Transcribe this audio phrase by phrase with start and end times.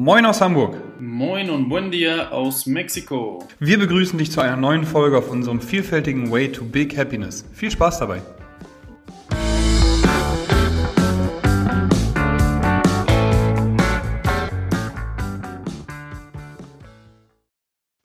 [0.00, 0.76] Moin aus Hamburg.
[1.00, 3.44] Moin und buen dia aus Mexiko.
[3.58, 7.44] Wir begrüßen dich zu einer neuen Folge auf unserem vielfältigen Way to Big Happiness.
[7.52, 8.22] Viel Spaß dabei.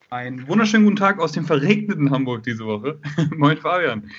[0.10, 3.00] Einen wunderschönen guten Tag aus dem verregneten Hamburg diese Woche.
[3.38, 4.10] Moin Fabian.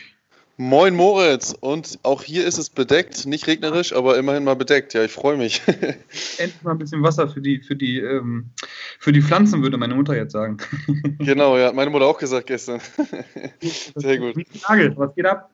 [0.56, 4.94] Moin Moritz und auch hier ist es bedeckt, nicht regnerisch, aber immerhin mal bedeckt.
[4.94, 5.60] Ja, ich freue mich.
[6.38, 8.50] Endlich mal ein bisschen Wasser für die, für die, ähm,
[9.00, 10.58] für die Pflanzen, würde meine Mutter jetzt sagen.
[11.18, 12.80] Genau, ja, hat meine Mutter auch gesagt gestern.
[13.96, 14.36] Sehr gut.
[14.68, 14.92] Lage?
[14.96, 15.50] Was geht ab?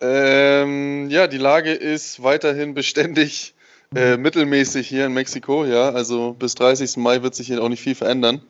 [0.00, 3.55] Ähm, ja, die Lage ist weiterhin beständig
[3.94, 5.90] äh, mittelmäßig hier in Mexiko, ja.
[5.90, 6.96] Also bis 30.
[6.96, 8.40] Mai wird sich hier auch nicht viel verändern.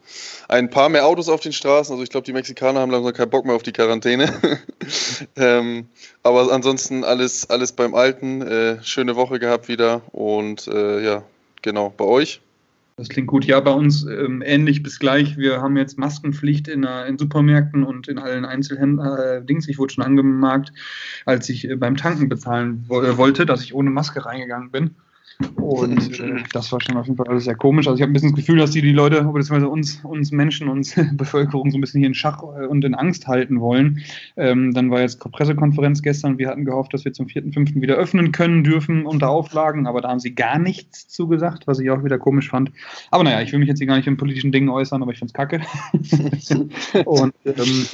[0.48, 3.30] Ein paar mehr Autos auf den Straßen, also ich glaube, die Mexikaner haben langsam keinen
[3.30, 4.32] Bock mehr auf die Quarantäne.
[5.36, 5.86] ähm,
[6.22, 8.42] aber ansonsten alles, alles beim Alten.
[8.42, 11.22] Äh, schöne Woche gehabt wieder und äh, ja,
[11.62, 12.40] genau, bei euch.
[12.98, 13.44] Das klingt gut.
[13.44, 15.36] Ja, bei uns ähm, ähnlich bis gleich.
[15.36, 19.46] Wir haben jetzt Maskenpflicht in, äh, in Supermärkten und in allen Einzelhändlern.
[19.46, 20.72] Äh, ich wurde schon angemerkt,
[21.26, 24.94] als ich äh, beim Tanken bezahlen wo äh, wollte, dass ich ohne Maske reingegangen bin.
[25.56, 27.86] Und äh, das war schon auf jeden Fall alles sehr komisch.
[27.86, 30.68] Also ich habe ein bisschen das Gefühl, dass die die Leute, beziehungsweise uns, uns Menschen,
[30.68, 34.02] uns Bevölkerung so ein bisschen hier in Schach äh, und in Angst halten wollen.
[34.36, 36.38] Ähm, dann war jetzt Pressekonferenz gestern.
[36.38, 37.80] Wir hatten gehofft, dass wir zum 4.5.
[37.80, 41.90] wieder öffnen können dürfen unter Auflagen, aber da haben sie gar nichts zugesagt, was ich
[41.90, 42.70] auch wieder komisch fand.
[43.10, 45.18] Aber naja, ich will mich jetzt hier gar nicht in politischen Dingen äußern, aber ich
[45.18, 45.60] finde es kacke.
[47.04, 47.86] und ähm,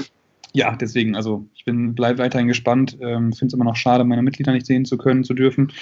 [0.54, 2.98] ja, deswegen, also ich bin bleib weiterhin gespannt.
[3.00, 5.72] Ähm, Finde es immer noch schade, meine Mitglieder nicht sehen zu können, zu dürfen.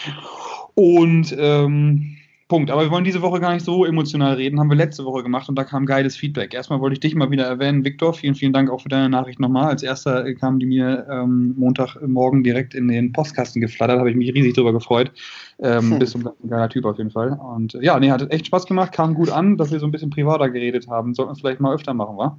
[0.80, 2.16] Und ähm,
[2.48, 2.70] Punkt.
[2.70, 5.50] Aber wir wollen diese Woche gar nicht so emotional reden, haben wir letzte Woche gemacht
[5.50, 6.54] und da kam geiles Feedback.
[6.54, 8.14] Erstmal wollte ich dich mal wieder erwähnen, Viktor.
[8.14, 9.68] Vielen, vielen Dank auch für deine Nachricht nochmal.
[9.68, 14.32] Als erster kam die mir ähm, Montagmorgen direkt in den Postkasten geflattert, habe ich mich
[14.32, 15.12] riesig drüber gefreut.
[15.58, 15.98] Ähm, hm.
[15.98, 17.38] Bist ein geiler Typ auf jeden Fall.
[17.38, 20.08] Und ja, nee, hat echt Spaß gemacht, kam gut an, dass wir so ein bisschen
[20.08, 21.12] privater geredet haben.
[21.12, 22.38] Sollten wir es vielleicht mal öfter machen, wa?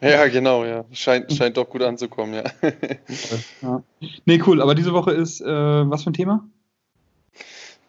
[0.00, 0.84] Ja, genau, ja.
[0.92, 2.44] Scheint, scheint doch gut anzukommen, ja.
[3.62, 3.82] ja.
[4.26, 4.62] Nee, cool.
[4.62, 6.44] Aber diese Woche ist äh, was für ein Thema?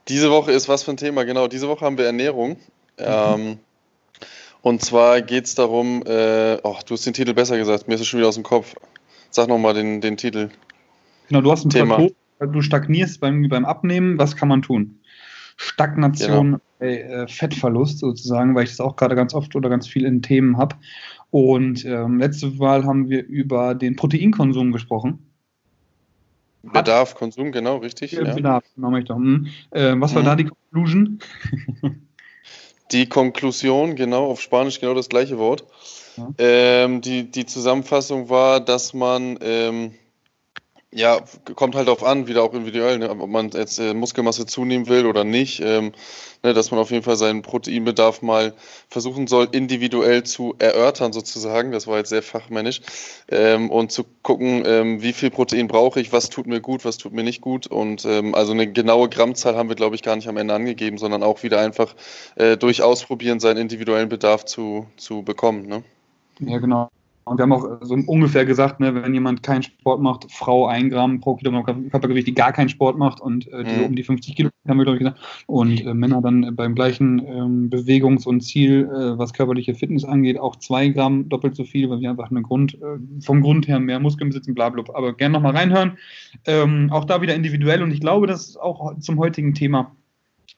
[0.07, 1.47] Diese Woche ist was für ein Thema, genau.
[1.47, 2.57] Diese Woche haben wir Ernährung.
[2.99, 3.05] Mhm.
[3.05, 3.59] Ähm,
[4.61, 8.01] und zwar geht es darum, äh, oh, du hast den Titel besser gesagt, mir ist
[8.01, 8.75] es schon wieder aus dem Kopf.
[9.29, 10.49] Sag nochmal den, den Titel.
[11.27, 11.95] Genau, du hast ein Thema.
[11.95, 12.13] Plateau,
[12.53, 14.99] du stagnierst beim, beim Abnehmen, was kann man tun?
[15.57, 16.91] Stagnation, genau.
[16.91, 20.57] äh, Fettverlust sozusagen, weil ich das auch gerade ganz oft oder ganz viel in Themen
[20.57, 20.75] habe.
[21.29, 25.32] Und ähm, letzte Mal haben wir über den Proteinkonsum gesprochen.
[26.63, 28.13] Bedarf, Konsum, genau, richtig.
[28.13, 29.13] Ja, Bedarf, genau, möchte.
[29.13, 29.47] Hm.
[29.71, 30.25] Äh, was war hm.
[30.25, 31.19] da die Conclusion?
[32.91, 35.65] die Konklusion, genau, auf Spanisch genau das gleiche Wort.
[36.15, 36.29] Ja.
[36.37, 39.93] Ähm, die, die Zusammenfassung war, dass man ähm,
[40.95, 41.21] ja,
[41.55, 45.05] kommt halt darauf an, wieder auch individuell, ne, ob man jetzt äh, Muskelmasse zunehmen will
[45.05, 45.91] oder nicht, ähm,
[46.43, 48.53] ne, dass man auf jeden Fall seinen Proteinbedarf mal
[48.89, 52.81] versuchen soll, individuell zu erörtern sozusagen, das war jetzt sehr fachmännisch,
[53.29, 56.97] ähm, und zu gucken, ähm, wie viel Protein brauche ich, was tut mir gut, was
[56.97, 60.15] tut mir nicht gut und ähm, also eine genaue Grammzahl haben wir, glaube ich, gar
[60.15, 61.95] nicht am Ende angegeben, sondern auch wieder einfach
[62.35, 65.65] äh, durch Ausprobieren seinen individuellen Bedarf zu, zu bekommen.
[65.67, 65.83] Ne?
[66.39, 66.89] Ja, genau.
[67.25, 70.89] Und wir haben auch so ungefähr gesagt, ne, wenn jemand keinen Sport macht, Frau ein
[70.89, 73.85] Gramm pro Kilogramm Körpergewicht, die gar keinen Sport macht und äh, die mhm.
[73.85, 77.19] um die 50 Kilo, haben wir glaube ich gesagt, und äh, Männer dann beim gleichen
[77.25, 81.89] ähm, Bewegungs- und Ziel, äh, was körperliche Fitness angeht, auch zwei Gramm doppelt so viel,
[81.89, 85.13] weil wir einfach eine Grund, äh, vom Grund her mehr Muskeln besitzen, bla, bla, Aber
[85.13, 85.97] gerne nochmal reinhören.
[86.45, 89.95] Ähm, auch da wieder individuell und ich glaube, das ist auch zum heutigen Thema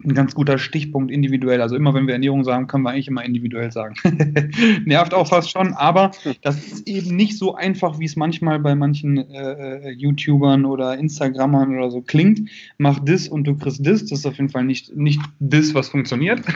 [0.04, 1.62] ein ganz guter Stichpunkt individuell.
[1.62, 3.96] Also immer, wenn wir Ernährung sagen, können wir eigentlich immer individuell sagen.
[4.86, 6.12] Nervt auch fast schon, aber
[6.42, 11.76] das ist eben nicht so einfach, wie es manchmal bei manchen äh, YouTubern oder Instagrammern
[11.78, 12.50] oder so klingt.
[12.78, 14.06] Mach das und du kriegst das.
[14.06, 16.42] Das ist auf jeden Fall nicht, nicht das, was funktioniert.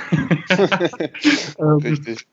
[1.60, 2.26] Ähm, Richtig.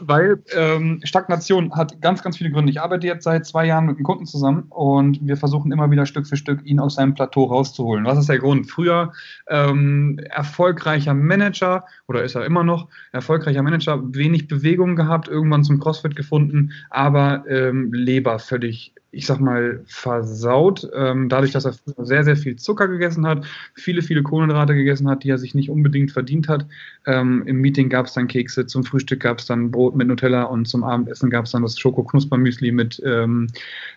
[0.00, 2.70] Weil ähm, Stagnation hat ganz, ganz viele Gründe.
[2.70, 6.06] Ich arbeite jetzt seit zwei Jahren mit einem Kunden zusammen und wir versuchen immer wieder
[6.06, 8.04] Stück für Stück, ihn aus seinem Plateau rauszuholen.
[8.04, 8.70] Was ist der Grund?
[8.70, 9.12] Früher
[9.48, 15.80] ähm, erfolgreicher Manager oder ist er immer noch erfolgreicher Manager, wenig Bewegung gehabt, irgendwann zum
[15.80, 21.74] CrossFit gefunden, aber ähm, Leber völlig ich sag mal, versaut, ähm, dadurch, dass er
[22.04, 25.70] sehr, sehr viel Zucker gegessen hat, viele, viele Kohlenhydrate gegessen hat, die er sich nicht
[25.70, 26.66] unbedingt verdient hat.
[27.06, 30.44] Ähm, Im Meeting gab es dann Kekse, zum Frühstück gab es dann Brot mit Nutella
[30.44, 33.48] und zum Abendessen gab es dann das Schoko-Knuspermüsli mit, ähm,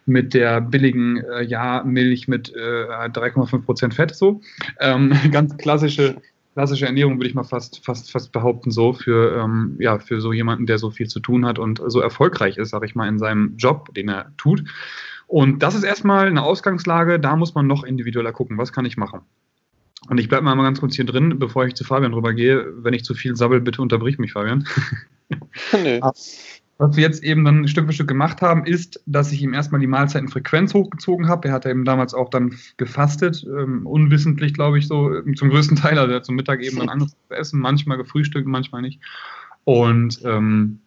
[0.06, 4.42] mit der billigen äh, ja, Milch mit äh, 3,5% Fett, so.
[4.80, 6.16] Ähm, ganz klassische
[6.58, 10.34] klassische Ernährung, würde ich mal fast, fast, fast behaupten, so für, ähm, ja, für so
[10.34, 13.20] jemanden, der so viel zu tun hat und so erfolgreich ist, sage ich mal, in
[13.20, 14.64] seinem Job, den er tut.
[15.28, 18.98] Und das ist erstmal eine Ausgangslage, da muss man noch individueller gucken, was kann ich
[18.98, 19.22] machen.
[20.10, 22.66] Und ich bleibe mal ganz kurz hier drin, bevor ich zu Fabian rübergehe.
[22.78, 24.68] Wenn ich zu viel sabbel, bitte unterbrich mich, Fabian.
[25.74, 26.02] nee.
[26.80, 29.82] Was wir jetzt eben dann Stück für Stück gemacht haben, ist, dass ich ihm erstmal
[29.82, 31.48] die Mahlzeitenfrequenz hochgezogen habe.
[31.48, 35.98] Er hat eben damals auch dann gefastet, ähm, unwissentlich, glaube ich, so zum größten Teil.
[35.98, 39.00] Also er hat zum Mittag eben dann angefangen zu essen, manchmal gefrühstückt, manchmal nicht.
[39.64, 40.80] Und ähm,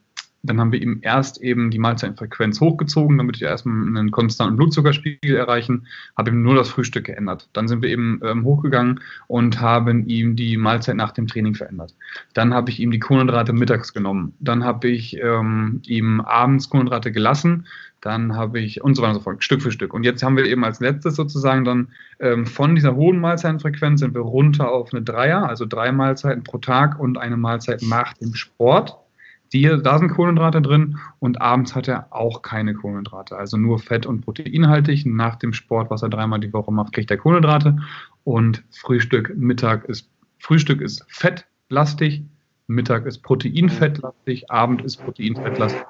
[0.43, 5.37] dann haben wir ihm erst eben die Mahlzeitenfrequenz hochgezogen, damit wir erstmal einen konstanten Blutzuckerspiegel
[5.37, 7.49] erreichen, habe ihm nur das Frühstück geändert.
[7.53, 11.95] Dann sind wir eben ähm, hochgegangen und haben ihm die Mahlzeit nach dem Training verändert.
[12.33, 14.35] Dann habe ich ihm die Kohlenhydrate mittags genommen.
[14.41, 17.67] Dann habe ich ähm, ihm abends Kohlenhydrate gelassen.
[18.01, 19.93] Dann habe ich und so weiter und so fort, Stück für Stück.
[19.93, 21.89] Und jetzt haben wir eben als letztes sozusagen dann
[22.19, 26.57] ähm, von dieser hohen Mahlzeitenfrequenz sind wir runter auf eine Dreier, also drei Mahlzeiten pro
[26.57, 28.97] Tag und eine Mahlzeit nach dem Sport
[29.53, 34.07] die, da sind Kohlenhydrate drin und abends hat er auch keine Kohlenhydrate, also nur fett-
[34.07, 35.07] und proteinhaltig.
[35.07, 37.77] Nach dem Sport, was er dreimal die Woche macht, kriegt er Kohlenhydrate
[38.25, 40.09] und Frühstück, Mittag ist,
[40.39, 42.23] Frühstück ist fettlastig,
[42.69, 45.83] Mittag ist proteinfettlastig, Abend ist proteinfettlastig.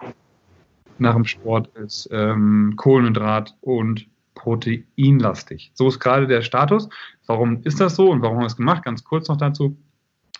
[0.98, 5.70] Nach dem Sport ist ähm, Kohlenhydrat und proteinlastig.
[5.74, 6.88] So ist gerade der Status.
[7.26, 8.84] Warum ist das so und warum haben wir es gemacht?
[8.84, 9.76] Ganz kurz noch dazu.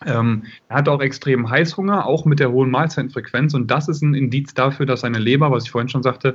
[0.07, 3.55] Ähm, er hat auch extrem Heißhunger, auch mit der hohen Mahlzeitenfrequenz.
[3.55, 6.35] Und das ist ein Indiz dafür, dass seine Leber, was ich vorhin schon sagte,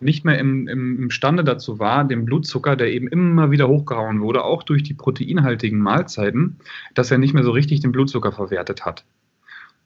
[0.00, 4.44] nicht mehr im, im, imstande dazu war, den Blutzucker, der eben immer wieder hochgehauen wurde,
[4.44, 6.58] auch durch die proteinhaltigen Mahlzeiten,
[6.94, 9.04] dass er nicht mehr so richtig den Blutzucker verwertet hat.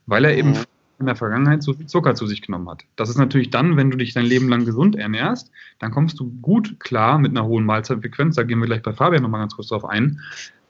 [0.06, 0.64] Weil er eben mhm.
[0.98, 2.84] in der Vergangenheit so viel Zucker zu sich genommen hat.
[2.96, 6.32] Das ist natürlich dann, wenn du dich dein Leben lang gesund ernährst, dann kommst du
[6.42, 8.34] gut klar mit einer hohen Mahlzeitfrequenz.
[8.34, 10.18] Da gehen wir gleich bei Fabian nochmal ganz kurz drauf ein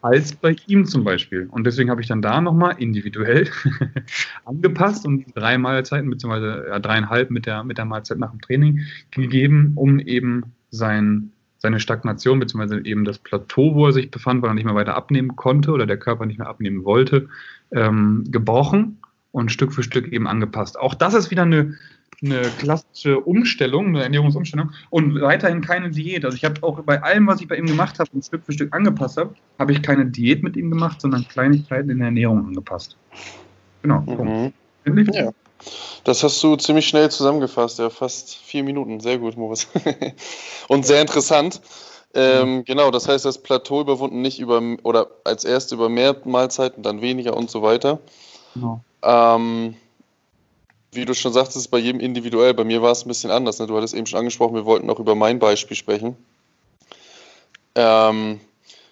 [0.02, 1.48] als bei ihm zum Beispiel.
[1.50, 3.48] Und deswegen habe ich dann da nochmal individuell
[4.44, 8.80] angepasst und drei Mahlzeiten, beziehungsweise ja, dreieinhalb mit der, mit der Mahlzeit nach dem Training
[9.10, 14.50] gegeben, um eben sein, seine Stagnation, beziehungsweise eben das Plateau, wo er sich befand, weil
[14.50, 17.28] er nicht mehr weiter abnehmen konnte oder der Körper nicht mehr abnehmen wollte,
[17.72, 18.98] ähm, gebrochen
[19.32, 20.78] und Stück für Stück eben angepasst.
[20.78, 21.74] Auch das ist wieder eine,
[22.22, 26.24] eine klassische Umstellung, eine Ernährungsumstellung und weiterhin keine Diät.
[26.24, 28.52] Also ich habe auch bei allem, was ich bei ihm gemacht habe und Stück für
[28.52, 32.46] Stück angepasst habe, habe ich keine Diät mit ihm gemacht, sondern Kleinigkeiten in der Ernährung
[32.46, 32.96] angepasst.
[33.82, 34.00] Genau.
[34.00, 34.52] Mhm.
[35.12, 35.30] Ja.
[36.04, 39.00] Das hast du ziemlich schnell zusammengefasst, ja, fast vier Minuten.
[39.00, 39.68] Sehr gut, Moritz.
[40.68, 41.60] und sehr interessant.
[42.14, 42.64] Ähm.
[42.64, 47.02] Genau, das heißt, das Plateau überwunden nicht über oder als erst über mehr Mahlzeiten, dann
[47.02, 48.00] weniger und so weiter.
[48.54, 48.82] Genau.
[49.02, 49.76] Ähm,
[50.92, 52.54] wie du schon sagtest, ist bei jedem individuell.
[52.54, 53.58] Bei mir war es ein bisschen anders.
[53.58, 53.66] Ne?
[53.66, 56.16] Du hattest eben schon angesprochen, wir wollten auch über mein Beispiel sprechen.
[57.74, 58.40] Ähm,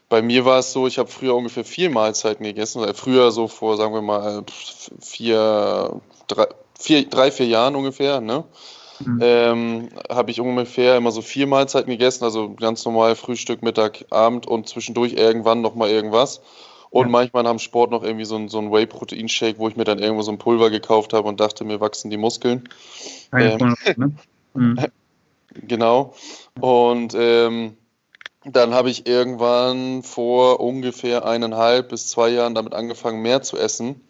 [0.09, 2.81] bei mir war es so, ich habe früher ungefähr vier Mahlzeiten gegessen.
[2.81, 4.45] Oder früher so vor, sagen wir mal,
[5.01, 6.47] vier, drei,
[6.79, 8.21] vier, drei vier Jahren ungefähr.
[8.21, 8.45] Ne?
[9.01, 9.19] Mhm.
[9.21, 12.25] Ähm, habe ich ungefähr immer so vier Mahlzeiten gegessen.
[12.25, 16.41] Also ganz normal Frühstück, Mittag, Abend und zwischendurch irgendwann nochmal irgendwas.
[16.91, 17.11] Und ja.
[17.11, 20.23] manchmal am Sport noch irgendwie so ein, so ein Whey-Protein-Shake, wo ich mir dann irgendwo
[20.23, 22.69] so ein Pulver gekauft habe und dachte, mir wachsen die Muskeln.
[23.33, 24.13] Ähm, ne?
[24.55, 24.79] mhm.
[25.55, 26.15] Genau.
[26.61, 27.77] Und ähm,
[28.45, 34.08] dann habe ich irgendwann vor ungefähr eineinhalb bis zwei Jahren damit angefangen, mehr zu essen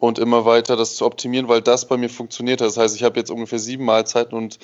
[0.00, 2.62] und immer weiter das zu optimieren, weil das bei mir funktioniert.
[2.62, 4.58] Das heißt, ich habe jetzt ungefähr sieben Mahlzeiten und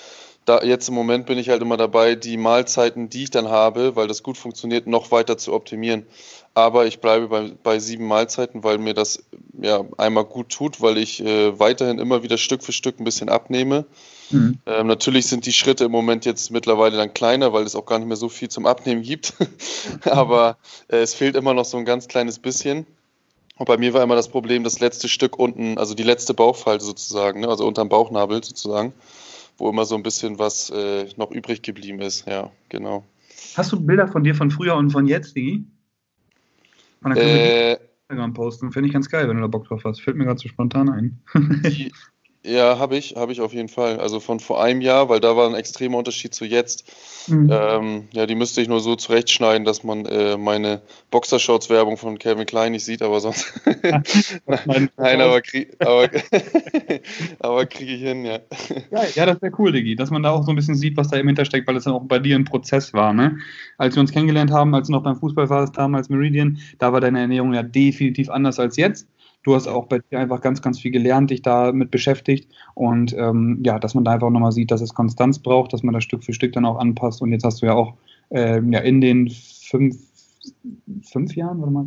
[0.47, 3.97] da jetzt im Moment bin ich halt immer dabei, die Mahlzeiten, die ich dann habe,
[3.97, 6.07] weil das gut funktioniert, noch weiter zu optimieren.
[6.55, 9.25] Aber ich bleibe bei, bei sieben Mahlzeiten, weil mir das
[9.61, 13.29] ja einmal gut tut, weil ich äh, weiterhin immer wieder Stück für Stück ein bisschen
[13.29, 13.85] abnehme.
[14.31, 14.59] Mhm.
[14.65, 17.99] Ähm, natürlich sind die Schritte im Moment jetzt mittlerweile dann kleiner, weil es auch gar
[17.99, 19.35] nicht mehr so viel zum Abnehmen gibt.
[20.05, 20.57] Aber
[20.89, 22.87] äh, es fehlt immer noch so ein ganz kleines bisschen.
[23.57, 26.85] Und bei mir war immer das Problem, das letzte Stück unten, also die letzte Bauchfalte
[26.85, 28.93] sozusagen, ne, also unterm Bauchnabel sozusagen,
[29.57, 32.27] wo immer so ein bisschen was äh, noch übrig geblieben ist.
[32.27, 33.05] Ja, genau.
[33.57, 35.65] Hast du Bilder von dir von früher und von jetzt, Digi?
[37.03, 38.73] Und dann können äh, wir Instagram posten.
[38.73, 40.01] Finde ich ganz geil, wenn du da Bock drauf hast.
[40.01, 41.19] Fällt mir gerade so spontan ein.
[41.35, 41.93] die,
[42.47, 43.99] ja, habe ich, habe ich auf jeden Fall.
[43.99, 46.85] Also von vor einem Jahr, weil da war ein extremer Unterschied zu jetzt.
[47.29, 47.51] Mhm.
[47.53, 52.47] Ähm, ja, die müsste ich nur so zurechtschneiden, dass man äh, meine Boxershorts-Werbung von Calvin
[52.47, 53.53] Klein nicht sieht, aber sonst.
[54.47, 56.09] Nein, aber, krieg, aber,
[57.41, 58.39] aber kriege ich hin, ja.
[58.91, 61.09] Ja, ja das wäre cool, Diggi, dass man da auch so ein bisschen sieht, was
[61.09, 63.13] da eben hintersteckt, weil es dann auch bei dir ein Prozess war.
[63.13, 63.39] Ne?
[63.79, 67.01] Als wir uns kennengelernt haben, als du noch beim Fußball warst, damals Meridian, da war
[67.01, 69.09] deine Ernährung ja definitiv anders als jetzt.
[69.47, 73.61] Du hast auch bei dir einfach ganz, ganz viel gelernt, dich damit beschäftigt und ähm,
[73.65, 76.25] ja, dass man da einfach nochmal sieht, dass es Konstanz braucht, dass man das Stück
[76.25, 77.95] für Stück dann auch anpasst und jetzt hast du ja auch
[78.31, 79.99] ähm, ja, in den fünf,
[81.05, 81.87] fünf Jahren, warte mal,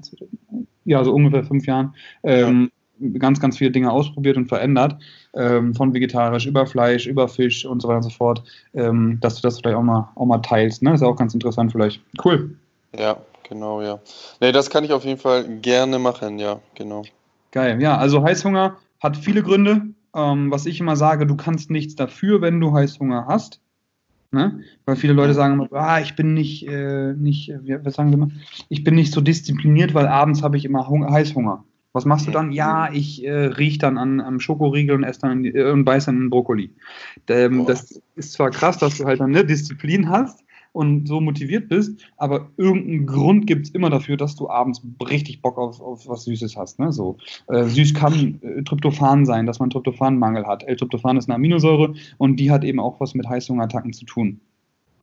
[0.86, 3.20] ja, so ungefähr fünf Jahren, ähm, ja.
[3.20, 4.96] ganz, ganz viele Dinge ausprobiert und verändert,
[5.34, 8.42] ähm, von vegetarisch über Fleisch, über Fisch und so weiter und so fort,
[8.74, 10.82] ähm, dass du das vielleicht auch mal, auch mal teilst.
[10.82, 10.94] Ne?
[10.94, 12.01] ist auch ganz interessant vielleicht.
[12.24, 12.56] Cool.
[12.98, 13.18] Ja,
[13.50, 14.00] Genau, ja.
[14.39, 17.04] Nee, das kann ich auf jeden Fall gerne machen, ja, genau.
[17.51, 19.88] Geil, ja, also Heißhunger hat viele Gründe.
[20.15, 23.62] Ähm, was ich immer sage, du kannst nichts dafür, wenn du Heißhunger hast.
[24.32, 24.62] Ne?
[24.86, 28.15] Weil viele Leute sagen immer, ah, ich bin nicht, äh, nicht, wie, was sagen sie
[28.15, 28.29] immer?
[28.70, 31.63] Ich bin nicht so diszipliniert, weil abends habe ich immer Hunger, Heißhunger.
[31.94, 32.51] Was machst du dann?
[32.51, 36.18] Ja, ich äh, rieche dann an, am Schokoriegel und esse dann äh, und beiß dann
[36.18, 36.72] in Brokkoli.
[37.27, 41.70] Ähm, das ist zwar krass, dass du halt dann eine Disziplin hast, und so motiviert
[41.70, 46.08] bist, aber irgendeinen Grund gibt es immer dafür, dass du abends richtig Bock auf, auf
[46.08, 46.80] was Süßes hast.
[46.80, 46.92] Ne?
[46.92, 50.64] So, äh, süß kann äh, Tryptophan sein, dass man Tryptophanmangel hat.
[50.64, 54.40] L-Tryptophan ist eine Aminosäure und die hat eben auch was mit Heißhungerattacken zu tun.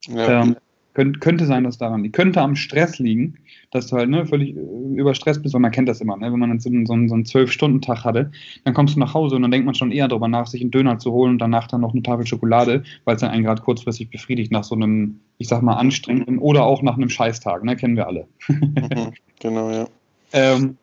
[0.07, 0.43] Ja.
[0.43, 0.55] Ähm,
[0.97, 2.15] Könnt, könnte sein, dass daran liegt.
[2.15, 3.35] Könnte am Stress liegen,
[3.69, 4.59] dass du halt ne, völlig äh,
[4.95, 6.17] überstresst bist, weil man kennt das immer.
[6.17, 6.31] Ne?
[6.33, 8.31] Wenn man so, so, so einen Zwölf-Stunden-Tag hatte,
[8.63, 10.71] dann kommst du nach Hause und dann denkt man schon eher darüber nach, sich einen
[10.71, 13.61] Döner zu holen und danach dann noch eine Tafel Schokolade, weil es dann einen gerade
[13.61, 17.63] kurzfristig befriedigt nach so einem, ich sag mal, anstrengenden oder auch nach einem Scheißtag.
[17.63, 17.75] Ne?
[17.75, 18.27] Kennen wir alle.
[18.47, 19.85] Mhm, genau, ja.
[20.33, 20.77] Ähm,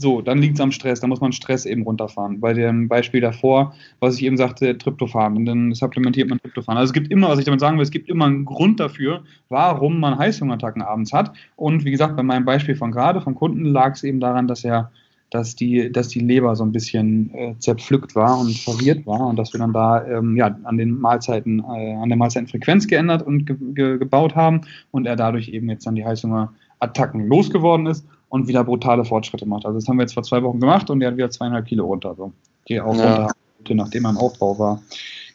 [0.00, 2.40] so, dann liegt es am Stress, da muss man Stress eben runterfahren.
[2.40, 6.76] Bei dem Beispiel davor, was ich eben sagte, Tryptophan, und dann supplementiert man Tryptophan.
[6.76, 9.22] Also es gibt immer, was ich damit sagen will, es gibt immer einen Grund dafür,
[9.48, 11.32] warum man Heißhungerattacken abends hat.
[11.56, 14.64] Und wie gesagt, bei meinem Beispiel von gerade, vom Kunden, lag es eben daran, dass
[14.64, 14.90] er
[15.30, 19.36] dass die, dass die Leber so ein bisschen äh, zerpflückt war und verwirrt war und
[19.36, 23.46] dass wir dann da ähm, ja, an den Mahlzeiten, äh, an der Mahlzeitenfrequenz geändert und
[23.46, 28.48] ge ge gebaut haben und er dadurch eben jetzt dann die Heißhungerattacken losgeworden ist und
[28.48, 29.66] wieder brutale Fortschritte macht.
[29.66, 31.84] Also das haben wir jetzt vor zwei Wochen gemacht und er hat wieder zweieinhalb Kilo
[31.84, 32.14] runter.
[32.16, 32.32] So.
[32.68, 33.26] Die auch ja.
[33.26, 34.82] runter, nachdem er im Aufbau war.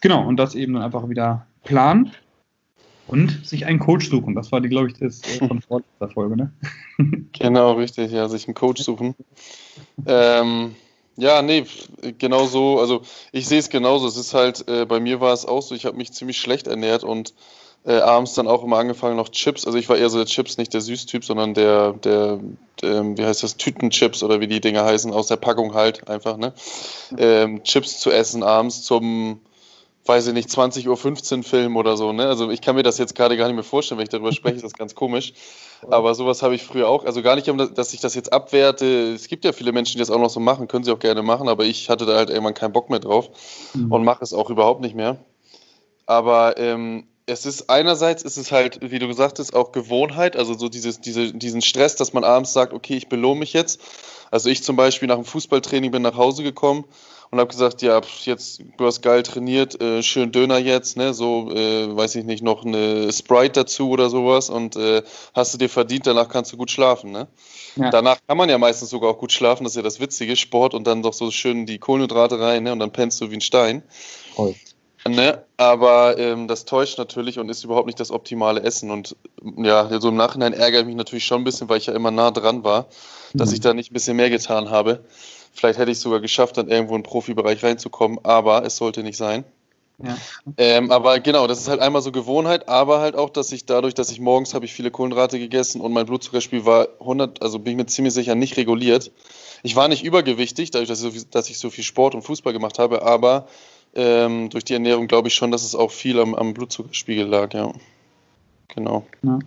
[0.01, 2.11] Genau, und das eben dann einfach wieder planen
[3.07, 4.33] und sich einen Coach suchen.
[4.33, 6.53] Das war die, glaube ich, das äh, von vorletzter Folge, ne?
[7.33, 9.13] genau, richtig, ja, sich einen Coach suchen.
[10.05, 10.75] ähm,
[11.17, 11.65] ja, nee,
[12.17, 12.79] genau so.
[12.79, 14.07] Also ich sehe es genauso.
[14.07, 16.67] Es ist halt, äh, bei mir war es auch so, ich habe mich ziemlich schlecht
[16.67, 17.33] ernährt und
[17.85, 19.65] äh, abends dann auch immer angefangen noch Chips.
[19.65, 22.39] Also ich war eher so der Chips, nicht der Süßtyp, sondern der, der,
[22.81, 26.37] der, wie heißt das, Tütenchips oder wie die Dinger heißen, aus der Packung halt einfach,
[26.37, 26.53] ne?
[27.17, 29.39] Ähm, Chips zu essen abends zum,
[30.05, 32.25] weiß ich nicht, 20.15 Uhr Film oder so, ne?
[32.25, 34.55] Also ich kann mir das jetzt gerade gar nicht mehr vorstellen, wenn ich darüber spreche,
[34.55, 35.33] ist das ganz komisch.
[35.87, 37.05] Aber sowas habe ich früher auch.
[37.05, 39.13] Also gar nicht, dass ich das jetzt abwerte.
[39.13, 41.21] Es gibt ja viele Menschen, die das auch noch so machen, können sie auch gerne
[41.21, 43.29] machen, aber ich hatte da halt irgendwann keinen Bock mehr drauf
[43.75, 43.91] mhm.
[43.91, 45.17] und mache es auch überhaupt nicht mehr.
[46.07, 50.53] Aber ähm, es ist einerseits ist es halt, wie du gesagt hast, auch Gewohnheit, also
[50.53, 53.81] so dieses, diese, diesen Stress, dass man abends sagt, okay, ich belohne mich jetzt.
[54.31, 56.85] Also ich zum Beispiel nach dem Fußballtraining bin nach Hause gekommen
[57.31, 61.49] und habe gesagt, ja, jetzt du hast geil trainiert, äh, schön Döner jetzt, ne, so
[61.51, 65.01] äh, weiß ich nicht, noch eine Sprite dazu oder sowas und äh,
[65.33, 67.27] hast du dir verdient, danach kannst du gut schlafen, ne?
[67.75, 67.89] Ja.
[67.89, 70.73] Danach kann man ja meistens sogar auch gut schlafen, das ist ja das Witzige, Sport
[70.73, 73.41] und dann doch so schön die Kohlenhydrate rein, ne, und dann pennst du wie ein
[73.41, 73.83] Stein.
[74.35, 74.55] Voll.
[75.07, 75.43] Ne?
[75.57, 78.89] Aber ähm, das täuscht natürlich und ist überhaupt nicht das optimale Essen.
[78.89, 79.15] Und
[79.57, 82.11] ja, so im Nachhinein ärgere ich mich natürlich schon ein bisschen, weil ich ja immer
[82.11, 82.87] nah dran war,
[83.33, 83.63] dass ich mhm.
[83.63, 85.03] da nicht ein bisschen mehr getan habe.
[85.53, 89.03] Vielleicht hätte ich es sogar geschafft, dann irgendwo in den Profibereich reinzukommen, aber es sollte
[89.03, 89.45] nicht sein.
[90.03, 90.17] Ja.
[90.57, 93.93] Ähm, aber genau, das ist halt einmal so Gewohnheit, aber halt auch, dass ich dadurch,
[93.93, 97.71] dass ich morgens habe ich viele Kohlenhydrate gegessen und mein Blutzuckerspiel war 100, also bin
[97.71, 99.11] ich mir ziemlich sicher nicht reguliert.
[99.63, 102.77] Ich war nicht übergewichtig, dadurch, dass ich, dass ich so viel Sport und Fußball gemacht
[102.77, 103.47] habe, aber
[103.95, 107.53] ähm, durch die Ernährung glaube ich schon, dass es auch viel am, am Blutzuckerspiegel lag,
[107.53, 107.71] ja.
[108.75, 109.05] Genau.
[109.23, 109.39] Ja.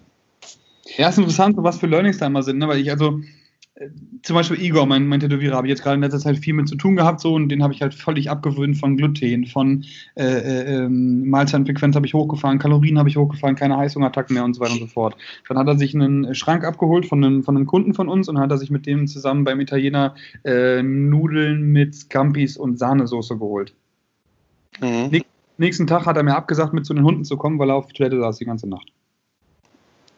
[0.97, 2.69] ja, ist interessant, was für Learnings da immer sind, ne?
[2.69, 3.21] weil ich also
[3.75, 3.89] äh,
[4.23, 6.67] zum Beispiel Igor, mein, mein Tätowierer, habe ich jetzt gerade in letzter Zeit viel mit
[6.67, 9.85] zu tun gehabt, so und den habe ich halt völlig abgewöhnt von Gluten, von
[10.17, 14.55] äh, äh, ähm, Mahlzeitenfrequenz habe ich hochgefahren, Kalorien habe ich hochgefahren, keine Heißhungerattacken mehr und
[14.55, 15.17] so weiter und so fort.
[15.49, 18.39] Dann hat er sich einen Schrank abgeholt von einem, von einem Kunden von uns und
[18.39, 20.15] hat er sich mit dem zusammen beim Italiener
[20.45, 23.75] äh, Nudeln mit Scampis und Sahnesoße geholt.
[24.81, 25.23] Mhm.
[25.57, 27.93] Nächsten Tag hat er mir abgesagt, mit zu den Hunden zu kommen, weil er auf
[27.93, 28.93] Toilette saß die ganze Nacht.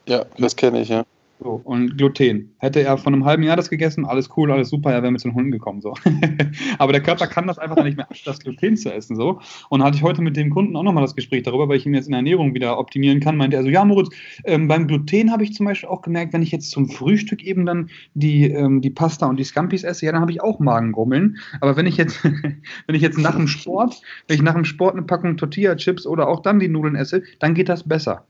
[0.07, 1.05] Ja, das kenne ich, ja.
[1.42, 2.54] So, und Gluten.
[2.59, 5.25] Hätte er von einem halben Jahr das gegessen, alles cool, alles super, er wäre mit
[5.25, 5.80] den Hunden gekommen.
[5.80, 5.94] So.
[6.78, 9.16] Aber der Körper kann das einfach nicht mehr, das Gluten zu essen.
[9.16, 9.40] So.
[9.70, 11.94] Und hatte ich heute mit dem Kunden auch nochmal das Gespräch darüber, weil ich ihn
[11.94, 13.38] jetzt in der Ernährung wieder optimieren kann.
[13.38, 14.11] Meinte er so, ja, Moritz,
[14.44, 17.64] ähm, beim Gluten habe ich zum Beispiel auch gemerkt, wenn ich jetzt zum Frühstück eben
[17.64, 21.38] dann die, ähm, die Pasta und die Scampis esse, ja, dann habe ich auch Magengrummeln.
[21.62, 22.23] Aber wenn ich jetzt,
[22.87, 26.28] wenn ich jetzt nach dem Sport, wenn ich nach dem Sport eine Packung Tortilla-Chips oder
[26.28, 28.26] auch dann die Nudeln esse, dann geht das besser.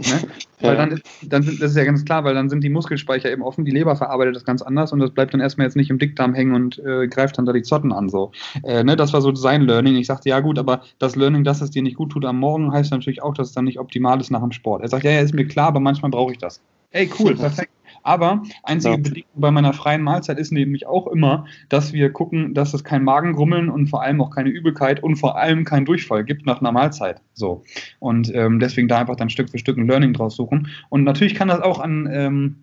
[0.00, 0.28] Ne?
[0.60, 3.42] Weil dann, dann sind, das ist ja ganz klar, weil dann sind die Muskelspeicher eben
[3.42, 5.98] offen, die Leber verarbeitet das ganz anders und das bleibt dann erstmal jetzt nicht im
[5.98, 8.08] Dickdarm hängen und äh, greift dann da die Zotten an.
[8.08, 8.32] So.
[8.62, 8.96] Äh, ne?
[8.96, 9.96] Das war so sein Learning.
[9.96, 12.72] Ich sagte, ja gut, aber das Learning, dass es dir nicht gut tut am Morgen,
[12.72, 14.82] heißt natürlich auch, dass es dann nicht optimal ist nach dem Sport.
[14.82, 16.60] Er sagt, ja, ja, ist mir klar, aber manchmal brauche ich das.
[16.90, 17.70] Ey, cool, perfekt.
[18.02, 19.00] Aber einzige ja.
[19.00, 23.04] Bedingung bei meiner freien Mahlzeit ist nämlich auch immer, dass wir gucken, dass es kein
[23.04, 26.72] Magengrummeln und vor allem auch keine Übelkeit und vor allem keinen Durchfall gibt nach einer
[26.72, 27.20] Mahlzeit.
[27.34, 27.62] So.
[27.98, 30.68] Und ähm, deswegen da einfach dann Stück für Stück ein Learning draus suchen.
[30.88, 32.56] Und natürlich kann das auch an ähm,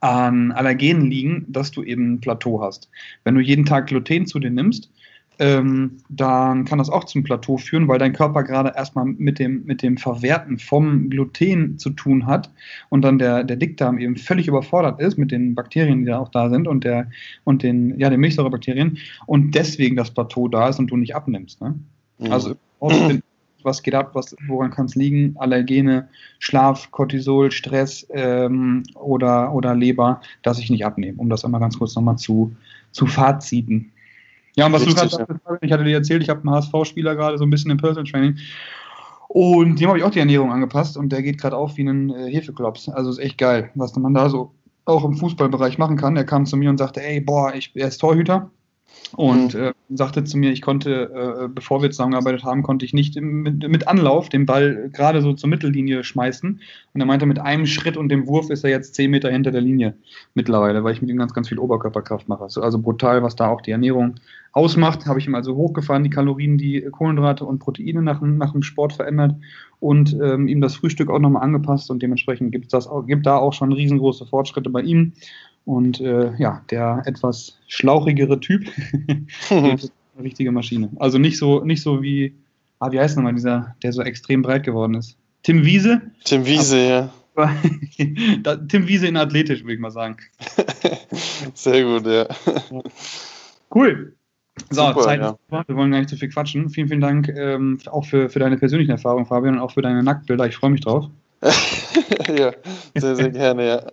[0.00, 2.88] an Allergenen liegen, dass du eben ein Plateau hast.
[3.24, 4.90] Wenn du jeden Tag Gluten zu dir nimmst,
[5.38, 9.64] ähm, dann kann das auch zum Plateau führen, weil dein Körper gerade erstmal mit dem,
[9.64, 12.50] mit dem Verwerten vom Gluten zu tun hat
[12.90, 16.28] und dann der, der Dickdarm eben völlig überfordert ist mit den Bakterien, die da auch
[16.28, 17.10] da sind und, der,
[17.44, 21.60] und den, ja, den Milchsäurebakterien und deswegen das Plateau da ist und du nicht abnimmst.
[21.60, 21.74] Ne?
[22.18, 22.32] Mhm.
[22.32, 22.56] Also
[23.62, 25.34] was geht ab, was, woran kann es liegen?
[25.38, 26.08] Allergene,
[26.40, 31.78] Schlaf, Cortisol, Stress ähm, oder, oder Leber, dass ich nicht abnehme, um das einmal ganz
[31.78, 32.54] kurz nochmal zu,
[32.90, 33.92] zu faziten.
[34.56, 37.14] Ja, und was Richtig, du gerade sagst, ich hatte dir erzählt, ich habe einen HSV-Spieler
[37.16, 38.38] gerade so ein bisschen im Personal Training.
[39.28, 42.10] Und dem habe ich auch die Ernährung angepasst und der geht gerade auf wie ein
[42.10, 42.90] äh, Hefeklops.
[42.90, 44.52] Also ist echt geil, was man da so
[44.84, 46.16] auch im Fußballbereich machen kann.
[46.16, 48.50] Er kam zu mir und sagte, ey, boah, ich, er ist Torhüter
[49.16, 49.60] und mhm.
[49.60, 53.68] äh, sagte zu mir, ich konnte, äh, bevor wir zusammengearbeitet haben, konnte ich nicht mit,
[53.68, 56.60] mit Anlauf den Ball gerade so zur Mittellinie schmeißen.
[56.94, 59.50] Und er meinte, mit einem Schritt und dem Wurf ist er jetzt zehn Meter hinter
[59.50, 59.94] der Linie
[60.34, 62.44] mittlerweile, weil ich mit ihm ganz, ganz viel Oberkörperkraft mache.
[62.44, 64.14] Also brutal, was da auch die Ernährung
[64.52, 65.06] ausmacht.
[65.06, 68.94] Habe ich ihm also hochgefahren, die Kalorien, die Kohlenhydrate und Proteine nach, nach dem Sport
[68.94, 69.34] verändert
[69.80, 73.52] und ähm, ihm das Frühstück auch nochmal angepasst und dementsprechend gibt es gibt da auch
[73.52, 75.12] schon riesengroße Fortschritte bei ihm.
[75.64, 78.66] Und äh, ja, der etwas schlauchigere Typ,
[79.50, 79.78] eine
[80.20, 80.90] richtige Maschine.
[80.96, 82.34] Also nicht so, nicht so wie,
[82.80, 85.16] ah, wie heißt nochmal dieser, der so extrem breit geworden ist?
[85.42, 86.02] Tim Wiese?
[86.24, 87.50] Tim Wiese, Aber,
[87.96, 88.56] ja.
[88.68, 90.16] Tim Wiese in athletisch, würde ich mal sagen.
[91.54, 92.26] Sehr gut, ja.
[93.74, 94.14] Cool.
[94.70, 95.36] So, Super, Zeit ja.
[95.48, 96.68] Wir wollen gar nicht zu viel quatschen.
[96.70, 100.02] Vielen, vielen Dank ähm, auch für, für deine persönlichen Erfahrungen, Fabian, und auch für deine
[100.02, 100.46] Nacktbilder.
[100.46, 101.06] Ich freue mich drauf.
[101.42, 102.52] ja,
[102.94, 103.86] sehr, sehr gerne, ja.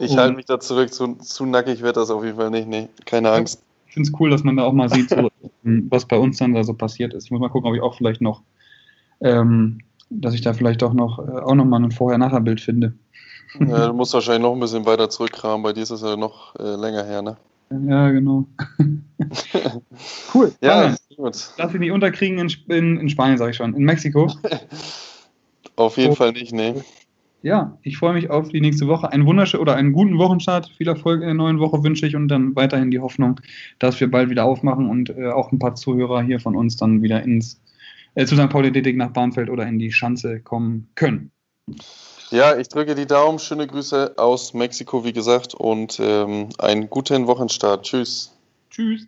[0.00, 2.88] Ich halte mich da zurück, zu, zu nackig wird das auf jeden Fall nicht, nee,
[3.04, 3.62] keine Angst.
[3.88, 5.28] Ich finde es cool, dass man da auch mal sieht, so,
[5.62, 7.24] was bei uns dann da so passiert ist.
[7.24, 8.42] Ich muss mal gucken, ob ich auch vielleicht noch,
[9.20, 12.94] ähm, dass ich da vielleicht auch noch, äh, auch noch mal ein Vorher-Nachher-Bild finde.
[13.58, 16.54] Ja, du musst wahrscheinlich noch ein bisschen weiter zurückkramen, bei dir ist es ja noch
[16.56, 17.36] äh, länger her, ne?
[17.70, 18.46] Ja, genau.
[20.34, 20.52] cool.
[20.62, 21.50] Ja, gut.
[21.56, 23.74] Darf ich nicht unterkriegen in, in, in Spanien, sage ich schon.
[23.74, 24.30] In Mexiko?
[25.76, 26.14] Auf jeden oh.
[26.14, 26.74] Fall nicht, nee
[27.42, 29.12] ja, ich freue mich auf die nächste Woche.
[29.12, 30.70] Einen wunderschönen oder einen guten Wochenstart.
[30.76, 33.40] Viel Erfolg in der neuen Woche wünsche ich und dann weiterhin die Hoffnung,
[33.78, 37.02] dass wir bald wieder aufmachen und äh, auch ein paar Zuhörer hier von uns dann
[37.02, 37.60] wieder ins
[38.14, 38.48] äh, zu St.
[38.48, 41.30] Pauli Detik nach Bahnfeld oder in die Schanze kommen können.
[42.30, 43.38] Ja, ich drücke die Daumen.
[43.38, 47.84] Schöne Grüße aus Mexiko, wie gesagt, und ähm, einen guten Wochenstart.
[47.84, 48.36] Tschüss.
[48.70, 49.06] Tschüss.